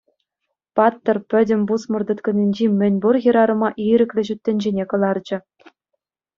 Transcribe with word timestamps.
Паттӑр 0.75 1.17
пӗтӗм 1.29 1.61
пусмӑр 1.67 2.03
тыткӑнӗнчи 2.07 2.65
мӗн 2.79 2.93
пур 3.01 3.15
хӗрарӑма 3.23 3.69
ирӗклӗ 3.89 4.21
ҫут 4.27 4.39
тӗнчене 4.45 4.83
кӑларчӗ. 4.91 5.37